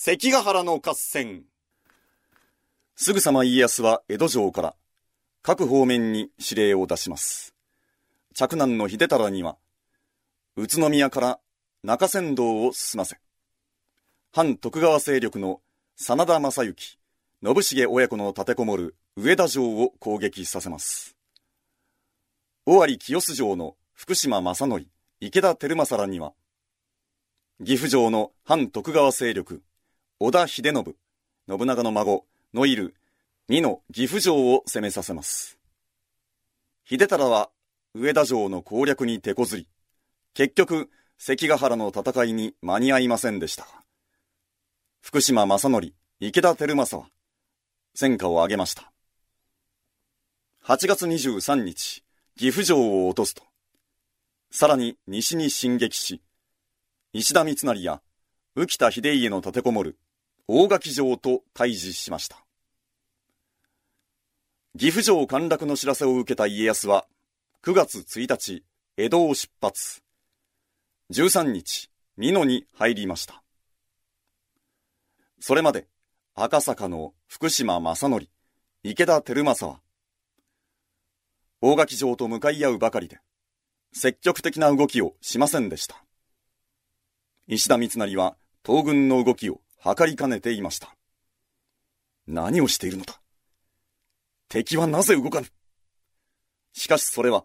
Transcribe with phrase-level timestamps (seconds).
[0.00, 1.42] 関ヶ原の合戦。
[2.94, 4.76] すぐさま家康は江戸城から
[5.42, 7.52] 各方面に指令を出します。
[8.32, 9.56] 着難の秀忠には、
[10.54, 11.40] 宇都宮から
[11.82, 13.16] 中山道を進ませ、
[14.32, 15.60] 反徳川勢力の
[15.96, 16.98] 真田正幸、
[17.42, 21.16] 信繁親子の立てこもる上田城を攻撃させます。
[22.66, 24.86] 尾張清洲城の福島正則、
[25.18, 26.34] 池田輝政らには、
[27.58, 29.60] 岐阜城の反徳川勢力、
[30.20, 30.96] 織田秀信、
[31.48, 32.96] 信長の孫、のいる
[33.48, 35.60] 二の岐阜城を攻めさせます。
[36.84, 37.50] 秀忠は
[37.94, 39.68] 上田城の攻略に手こずり、
[40.34, 43.68] 結局、関ヶ原の戦いに間に合いませんでした。
[45.00, 47.10] 福島正則、池田輝政は、
[47.94, 48.90] 戦果を挙げました。
[50.64, 52.02] 8月23日、
[52.36, 53.44] 岐阜城を落とすと、
[54.50, 56.20] さらに西に進撃し、
[57.12, 58.02] 石田三成や
[58.56, 59.96] 浮田秀家の立てこもる
[60.50, 62.42] 大垣城と対峙しました。
[64.78, 67.06] 岐阜城陥落の知らせを受けた家康は、
[67.62, 68.64] 9月1日、
[68.96, 70.02] 江戸を出発。
[71.10, 73.42] 13日、美濃に入りました。
[75.38, 75.86] それまで、
[76.34, 78.26] 赤坂の福島正則、
[78.82, 79.82] 池田輝政は、
[81.60, 83.20] 大垣城と向かい合うばかりで、
[83.92, 86.02] 積極的な動きをしませんでした。
[87.48, 90.94] 石田三成は東軍の動きを図りかねていました。
[92.26, 93.20] 何をしているのだ
[94.48, 95.46] 敵はなぜ動かぬ
[96.72, 97.44] しかしそれは、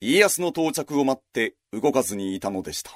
[0.00, 2.90] 家康の到着を待って動かずにいたのでした。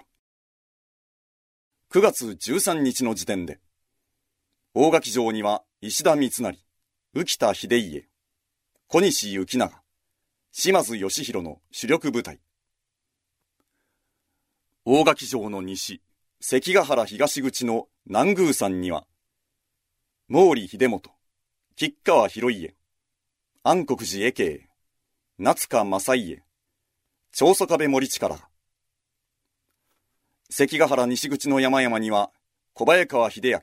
[1.92, 3.58] 9月13日の時点で、
[4.74, 6.56] 大垣城には石田三成、
[7.14, 8.06] 浮田秀家、
[8.86, 9.82] 小西行長、
[10.52, 12.38] 島津義弘の主力部隊。
[14.84, 16.00] 大垣城の西、
[16.42, 19.04] 関ヶ原東口の南宮山には、
[20.26, 21.10] 毛利秀元、
[21.76, 22.74] 吉川広家、
[23.62, 24.70] 安国寺絵慶、
[25.38, 26.42] 夏川正家、
[27.32, 28.38] 長宗壁森力。
[30.48, 32.30] 関ヶ原西口の山々には、
[32.72, 33.60] 小早川秀明、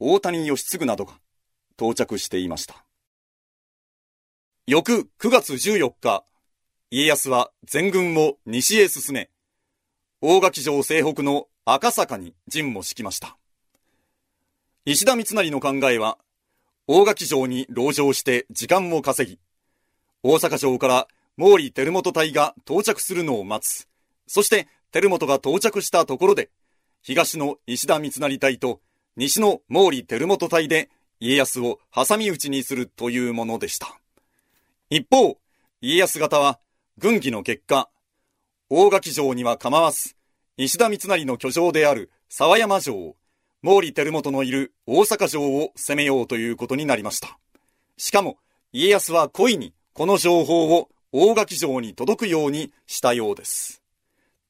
[0.00, 1.12] 大谷義継などが
[1.76, 2.84] 到着していました。
[4.66, 6.24] 翌9月14日、
[6.90, 9.30] 家康は全軍を西へ進め、
[10.20, 13.38] 大垣城西北の赤坂に陣も敷きました。
[14.84, 16.18] 石田三成の考えは、
[16.86, 19.38] 大垣城に籠城して時間を稼ぎ、
[20.22, 21.08] 大阪城から
[21.38, 23.88] 毛利輝元隊が到着するのを待つ。
[24.26, 26.50] そして輝元が到着したところで、
[27.00, 28.80] 東の石田三成隊と
[29.16, 33.98] 西の毛利輝元隊で家康を挟み撃ちにするというものでした。
[34.90, 35.38] 一方、
[35.80, 36.60] 家康方は
[36.98, 37.88] 軍議の結果、
[38.68, 40.14] 大垣城には構わず、
[40.56, 43.16] 石田三成の居城である沢山城
[43.64, 47.38] 毛利輝元のいる大阪城を攻めようということになりました。
[47.96, 48.36] しかも、
[48.72, 53.82] 家康は故意にこの情報を大垣城に届くようにしたようです。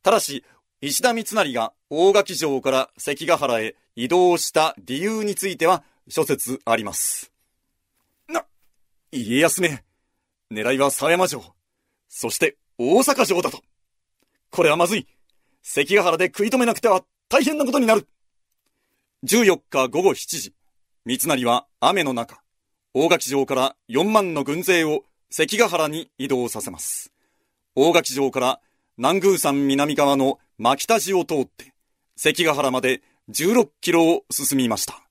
[0.03, 0.45] ただし、
[0.83, 7.33] 石田三成が大垣城から関ヶ原へ移動した理由については諸説あります。
[8.29, 8.45] な、
[9.11, 9.85] 家康め、
[10.51, 11.43] 狙いは狭山城、
[12.09, 13.63] そして大阪城だと。
[14.51, 15.07] これはまずい。
[15.67, 18.07] 関ヶ原で食い止めなくては大変なことになる。
[19.25, 20.53] 14日午後7時、
[21.07, 22.43] 三成は雨の中、
[22.93, 27.13] 大垣城から4万の軍勢を関ヶ原に移動させます。
[27.75, 28.61] 大垣城から
[28.99, 31.73] 南宮山南側の牧田寺を通って、
[32.15, 35.03] 関ヶ原まで16キロを進みました。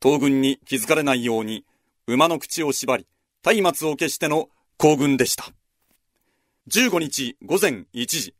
[0.00, 1.64] 東軍に気づかれないように、
[2.06, 3.08] 馬の口を縛り、
[3.44, 5.52] 松明を消しての行軍でした。
[6.68, 8.34] 15日午前1時、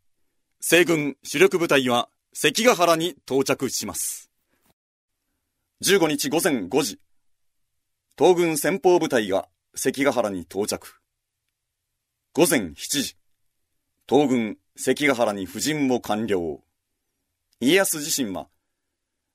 [0.63, 4.29] 西軍主力部隊は関ヶ原に到着します。
[5.83, 6.99] 15日午前5時、
[8.15, 11.01] 東軍先方部隊が関ヶ原に到着。
[12.33, 13.17] 午前7時、
[14.07, 16.59] 東軍関ヶ原に布陣も完了。
[17.59, 18.47] 家康自身は、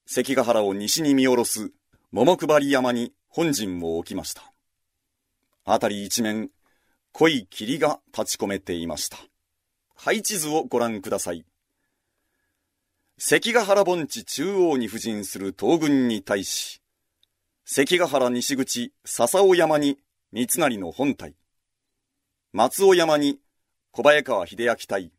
[0.07, 1.73] 関ヶ原を西に見下ろす
[2.13, 4.53] 桃配山に本陣を置きました。
[5.65, 6.51] 辺り一面、
[7.11, 9.19] 濃い霧が立ち込めていました。
[9.97, 11.45] 配置図をご覧ください。
[13.19, 16.83] 関ヶ原盆地中央に布陣する東軍に対し、
[17.65, 19.99] 関ヶ原西口笹尾山に
[20.33, 21.35] 三成の本隊、
[22.53, 23.41] 松尾山に
[23.91, 25.11] 小早川秀明隊、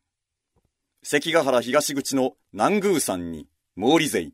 [1.02, 4.32] 関ヶ原東口の南宮山に毛利勢、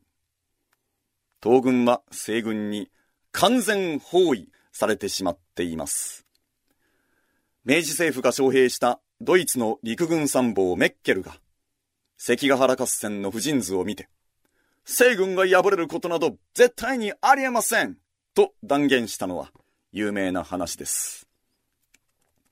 [1.41, 2.89] 東軍は西軍に
[3.31, 6.25] 完全包囲されてしまっています。
[7.65, 11.37] 明治政府が招聘したドイツの陸軍参謀メッケルが
[12.17, 14.09] 関ヶ原合戦の婦人図を見て、
[14.83, 17.97] 西軍が敗れることなど絶対にありえません
[18.35, 19.49] と断言したのは
[19.93, 21.25] 有名な話です。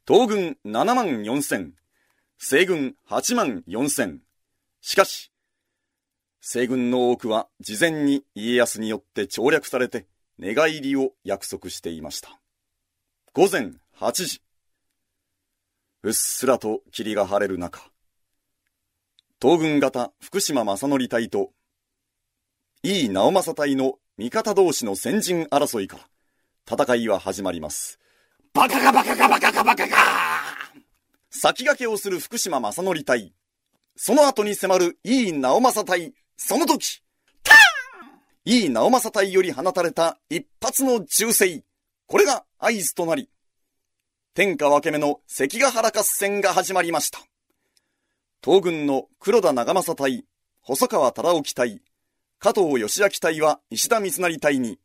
[0.07, 1.73] 東軍7万4千、
[2.37, 4.21] 西軍8万4千。
[4.79, 5.29] しかし、
[6.39, 10.07] 西軍の多くは事前に家康によって調略されて
[10.37, 12.39] 寝返りを約束していました。
[13.33, 14.41] 午前8時。
[16.03, 17.79] うっすらと霧が晴れる中、
[19.39, 21.51] 東軍型福島正則隊と
[22.81, 25.97] 井伊直政隊の味方同士の先陣争いか
[26.67, 27.99] ら戦いは始まります。
[28.51, 29.95] バカがバカがバカがバカが
[31.29, 33.31] 先駆けをする福島正則隊。
[33.95, 36.13] その後に迫る井伊直政隊。
[36.35, 37.03] その時、
[37.43, 37.57] ター
[38.51, 41.63] ン井伊直政隊より放たれた一発の銃声。
[42.07, 43.29] これが合図となり、
[44.33, 47.19] 天下分け目の関ヶ原合戦が始まりました。
[48.41, 50.23] 東軍の黒田長政隊、
[50.61, 51.81] 細川忠興隊、
[52.39, 54.79] 加藤義明隊は石田三成隊に、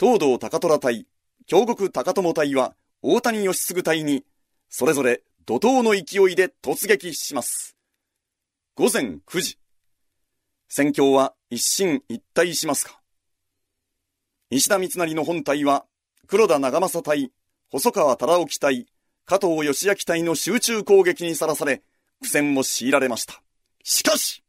[0.00, 1.06] 東道高虎隊、
[1.46, 4.24] 京極高友隊は大谷義継隊に、
[4.68, 7.76] それぞれ怒涛の勢いで突撃します。
[8.74, 9.58] 午前9時。
[10.68, 12.98] 戦況は一進一退しますか
[14.50, 15.84] 石田三成の本隊は、
[16.26, 17.30] 黒田長政隊、
[17.74, 18.86] 細川忠興隊、
[19.26, 21.82] 加藤義明隊の集中攻撃にさらされ、
[22.22, 23.42] 苦戦を強いられました。
[23.82, 24.44] しかし、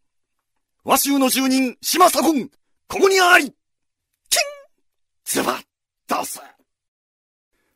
[0.83, 2.51] 和州の住人、島左近、
[2.87, 3.51] ここにありキン
[5.25, 6.39] ズバッ出す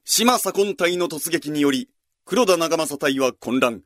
[0.06, 1.90] 島左近隊の突撃により、
[2.25, 3.81] 黒田長政隊は混乱。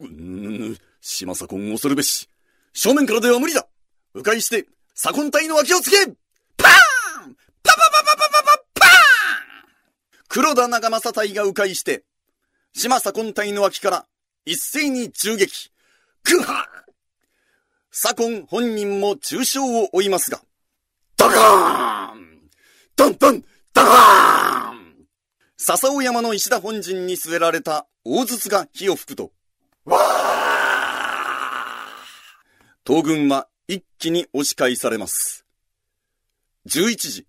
[0.00, 2.28] うーん、島左近恐るべし。
[2.74, 3.66] 正面からでは無理だ
[4.12, 6.12] 迂回して、左近隊の脇をつけ
[10.28, 12.04] 黒田長政隊が迂回して、
[12.74, 14.06] 島左近隊の脇から
[14.44, 15.70] 一斉に銃撃。
[16.24, 16.66] グハ
[17.90, 20.42] 左近本人も重傷を負いますが、
[21.16, 22.50] ドカーン！
[22.94, 23.40] ドンドン！
[23.40, 25.06] ドカーン！
[25.56, 29.32] 笹尾山の石田本陣に据えられた大筒が火を吹くと、
[29.86, 30.02] わー！
[32.86, 35.46] 東軍は一気に押し返されます。
[36.66, 37.26] 11時、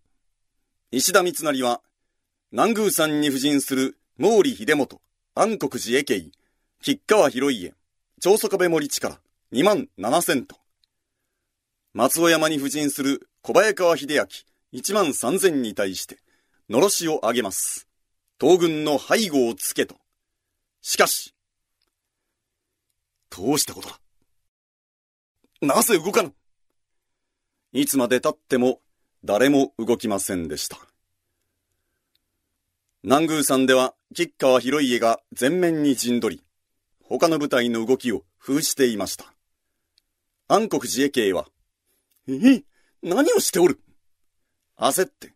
[0.92, 1.82] 石田三成は
[2.52, 5.00] 南宮山に布陣する毛利秀元、
[5.36, 6.32] 安国寺家慶、
[6.82, 7.76] 吉川広家、
[8.20, 9.20] 長宗壁森地から
[9.54, 10.56] 2万7千と、
[11.94, 14.08] 松尾山に布陣する小早川秀
[14.74, 16.18] 明1万3千に対して、
[16.72, 17.88] のろしを上げます。
[18.42, 19.98] 東軍の背後をつけと。
[20.82, 21.36] しかし、
[23.30, 24.00] どうしたことだ？
[25.62, 26.34] なぜ動かぬ？
[27.74, 28.80] いつまで経っても
[29.24, 30.80] 誰も動きませんでした。
[33.02, 36.44] 南宮山では吉川広家が前面に陣取り、
[37.02, 39.34] 他の部隊の動きを封じていました。
[40.50, 41.48] 暗黒自衛系は、
[42.28, 42.62] え
[43.02, 43.80] 何をしておる？
[44.78, 45.32] 焦って、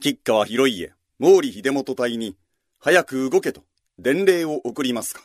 [0.00, 2.38] 吉川広家、毛利秀元隊に、
[2.78, 3.62] 早く動けと
[3.98, 5.20] 伝令を送りますか。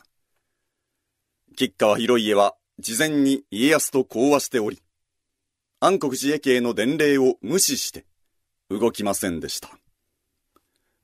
[1.56, 4.82] 吉川広家は事前に家康と講和しており、
[5.80, 8.04] 暗黒自衛系の伝令を無視して
[8.68, 9.70] 動きませんでした。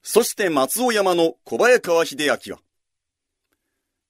[0.02, 2.60] そして松尾山の小早川秀明は、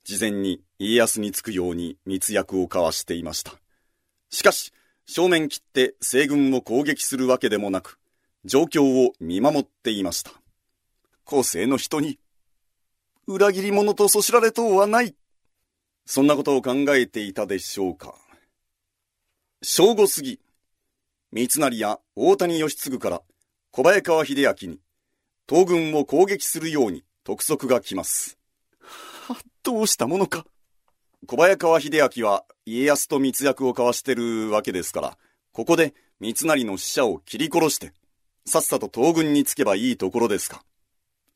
[0.05, 3.53] 事前に家康につくように密約を交わしていました。
[4.31, 4.73] しかし、
[5.07, 7.99] 正面切って西軍を攻撃するわけでもなく、
[8.47, 10.33] 状況を見守っていました。
[11.25, 12.19] 後世の人に、
[13.27, 15.15] 裏切り者とそしられとうはない。
[16.07, 18.15] そんなことを考えていたでしょうか。
[19.63, 20.41] 正午過ぎ、
[21.33, 23.23] 三成や大谷義継から
[23.71, 24.81] 小早川秀明に、
[25.53, 28.39] 東軍を攻撃するように督促が来ます。
[29.63, 30.47] どうしたものか。
[31.27, 35.19] 小早川秀明は家康と密約を交わしてるわけですから、
[35.53, 37.93] ここで三成の死者を切り殺して、
[38.47, 40.65] さっさと東軍につけばいいところですか。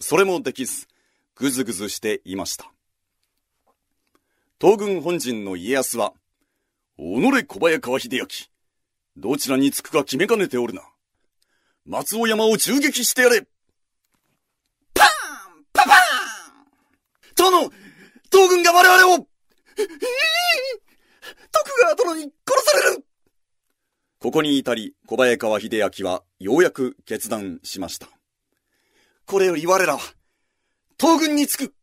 [0.00, 0.86] それもできず、
[1.34, 2.72] ぐずぐずしていました。
[4.58, 6.14] 東軍本陣の家康は、
[6.96, 8.26] 己小早川秀明、
[9.18, 10.80] どちらにつくか決めかねておるな。
[11.84, 13.46] 松尾山を銃撃してやれ
[15.86, 17.70] パパーン殿
[18.32, 19.28] 東軍が我々を、徳
[21.82, 23.04] 川殿に殺される
[24.18, 28.08] ここに至り、小早川秀明はようやく決断しました。
[29.26, 30.00] これより我らは、
[30.98, 31.74] 東軍につく。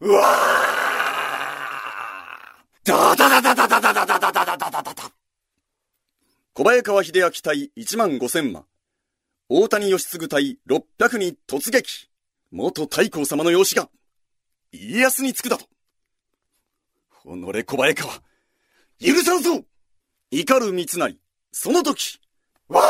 [0.00, 4.94] うわーダダダダダダダダダダダダダダダ
[6.52, 8.66] 小早川秀明対1万5千万。
[9.48, 12.10] 大谷義継対600に突撃。
[12.56, 13.90] 元太閤様の養子が、
[14.70, 15.64] 家康につくだと。
[17.24, 18.22] 己小早川、
[19.00, 19.64] 許さんぞ。
[20.30, 21.16] 怒る三成、
[21.50, 22.20] その時、
[22.68, 22.84] わー。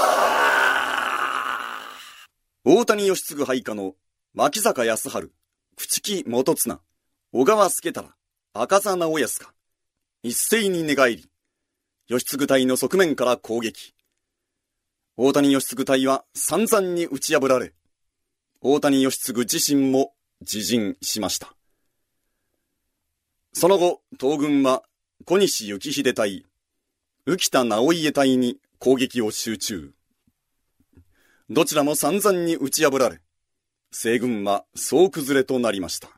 [2.70, 3.94] 大谷義継配下の
[4.34, 5.32] 牧坂康春、
[5.78, 6.78] 朽木元綱、
[7.32, 8.10] 小川助太郎、
[8.52, 9.54] 赤座直康が、
[10.22, 11.30] 一斉に寝返り、
[12.08, 13.94] 義継隊の側面から攻撃。
[15.16, 17.72] 大谷義継隊は散々に打ち破られ、
[18.66, 21.54] 大谷義継自身も自陣しました。
[23.52, 24.82] その後、東軍は
[25.26, 26.46] 小西幸秀隊、
[27.26, 29.92] 浮田直家隊に攻撃を集中。
[31.50, 33.20] どちらも散々に打ち破られ、
[33.90, 36.08] 西軍は総崩れとなりました。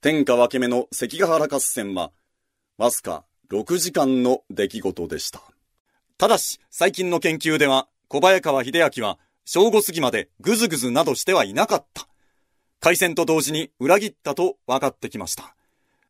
[0.00, 2.12] 天下分け目の関ヶ原合戦は、
[2.78, 5.42] わずか6時間の出来事でした。
[6.18, 12.08] ただし、最近の研究では、小早川秀明は、正午過ぎまでぐずぐずなどしてはいなかった。
[12.80, 15.54] 開戦と同時に裏切ったと分かってきました。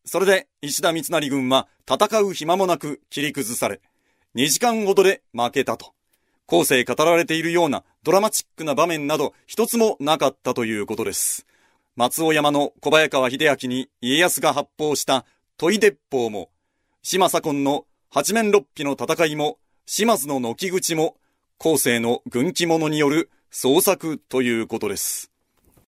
[0.07, 3.83] それで、石田三成軍は戦う暇もなく切り崩され、
[4.37, 5.93] 2時間ほどで負けたと。
[6.47, 11.47] 後世語られているようなドラマチックな場面など一つもなかったということです。
[11.95, 15.27] 松尾山の小早川秀明に家康が発砲した
[15.59, 16.49] 問い鉄砲も、
[17.03, 21.17] 島左近の八面六臂の戦いも、島津の軒口も、
[21.59, 25.36] 後世の軍記者による創作ということです。